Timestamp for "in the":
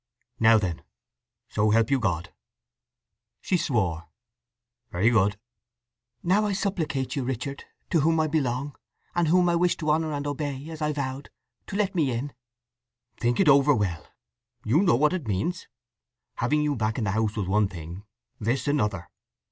16.97-17.11